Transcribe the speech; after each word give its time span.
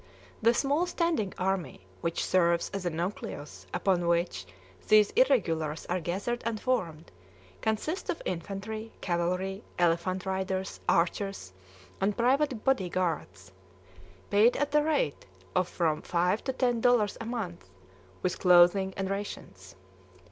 The 0.41 0.55
small 0.55 0.87
standing 0.87 1.31
army, 1.37 1.85
which 2.01 2.25
serves 2.25 2.71
as 2.71 2.85
the 2.85 2.89
nucleus 2.89 3.67
upon 3.71 4.07
which 4.07 4.47
these 4.87 5.11
irregulars 5.11 5.85
are 5.89 5.99
gathered 5.99 6.41
and 6.43 6.59
formed, 6.59 7.11
consists 7.61 8.09
of 8.09 8.19
infantry, 8.25 8.91
cavalry, 8.99 9.61
elephant 9.77 10.25
riders, 10.25 10.79
archers, 10.89 11.53
and 12.01 12.17
private 12.17 12.63
body 12.63 12.89
guards, 12.89 13.51
paid 14.31 14.57
at 14.57 14.71
the 14.71 14.81
rate 14.81 15.27
of 15.55 15.69
from 15.69 16.01
five 16.01 16.43
to 16.45 16.53
ten 16.53 16.81
dollars 16.81 17.15
a 17.21 17.25
month, 17.27 17.69
with 18.23 18.39
clothing 18.39 18.95
and 18.97 19.07
rations. 19.11 19.75